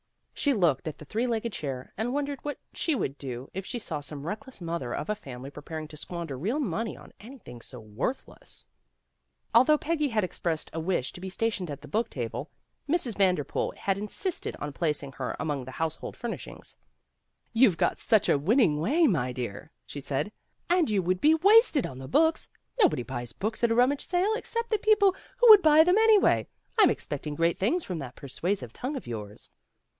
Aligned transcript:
She 0.33 0.55
looked 0.55 0.87
at 0.87 0.97
the 0.97 1.05
three 1.05 1.27
legged 1.27 1.53
chair 1.53 1.93
and 1.95 2.11
wondered 2.15 2.39
what 2.43 2.57
she 2.73 2.95
would 2.95 3.19
do 3.19 3.51
if 3.53 3.63
she 3.63 3.77
saw 3.77 3.99
some 3.99 4.25
reckless 4.25 4.59
mother 4.59 4.91
of 4.95 5.07
a 5.07 5.13
family 5.13 5.51
preparing 5.51 5.87
to 5.89 5.95
squander 5.95 6.35
real 6.35 6.59
money 6.59 6.97
on 6.97 7.13
anything 7.19 7.61
so 7.61 7.79
worthless. 7.79 8.65
THE 9.53 9.59
RUMMAGE 9.59 9.67
SALE 9.67 9.77
77 9.77 9.77
Although 9.77 9.77
Peggy 9.77 10.09
had 10.11 10.23
expressed 10.23 10.71
a 10.73 10.79
wish 10.79 11.13
to 11.13 11.21
be 11.21 11.29
stationed 11.29 11.69
at 11.69 11.81
the 11.81 11.87
book 11.87 12.09
table, 12.09 12.49
Mrs. 12.89 13.15
Vanderpool 13.17 13.75
had 13.77 13.99
insisted 13.99 14.55
on 14.55 14.73
placing 14.73 15.11
her 15.11 15.35
among 15.39 15.65
the 15.65 15.73
house 15.77 15.97
hold 15.97 16.17
furnishings. 16.17 16.75
"You've 17.53 17.77
got 17.77 17.99
such 17.99 18.27
a 18.27 18.39
win 18.39 18.57
ning 18.57 18.79
way, 18.79 19.05
my 19.05 19.31
dear," 19.31 19.71
she 19.85 20.01
said, 20.01 20.31
"and 20.67 20.89
you 20.89 21.03
would 21.03 21.21
be 21.21 21.35
wasted 21.35 21.85
on 21.85 21.99
the 21.99 22.07
books. 22.07 22.47
Nobody 22.81 23.03
buys 23.03 23.31
books 23.33 23.63
at 23.63 23.69
a 23.69 23.75
rummage 23.75 24.07
sale 24.07 24.33
except 24.33 24.71
the 24.71 24.79
people 24.79 25.15
who 25.37 25.47
would 25.49 25.61
buy 25.61 25.83
them 25.83 25.99
anyway. 25.99 26.47
I'm 26.79 26.89
expecting 26.89 27.35
great 27.35 27.59
things 27.59 27.83
from 27.83 27.99
that 27.99 28.15
persuasive 28.15 28.73
tongue 28.73 28.95
of 28.95 29.05
yours." 29.05 29.51